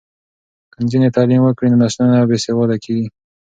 که 0.71 0.77
نجونې 0.83 1.09
تعلیم 1.15 1.41
وکړي 1.43 1.67
نو 1.71 1.77
نسلونه 1.83 2.13
نه 2.21 2.25
بې 2.29 2.37
سواده 2.45 2.77
کیږي. 2.83 3.07